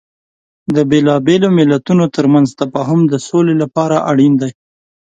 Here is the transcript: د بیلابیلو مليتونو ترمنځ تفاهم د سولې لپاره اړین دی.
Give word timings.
د 0.75 0.77
بیلابیلو 0.91 1.47
مليتونو 1.57 2.05
ترمنځ 2.15 2.47
تفاهم 2.61 2.99
د 3.07 3.13
سولې 3.27 3.55
لپاره 3.63 3.95
اړین 4.11 4.33
دی. 4.41 4.51